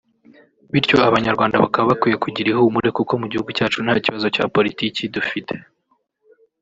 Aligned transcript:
Bityo 0.71 0.97
Abanyarwanda 1.09 1.61
bakaba 1.63 1.89
bakwiye 1.91 2.15
kugira 2.23 2.47
ihumure 2.49 2.89
kuko 2.97 3.13
mu 3.21 3.25
gihugu 3.31 3.49
cyacu 3.57 3.77
nta 3.81 3.95
kibazo 4.05 4.27
cya 4.35 4.43
politiki 4.55 5.01
dufite 5.15 5.53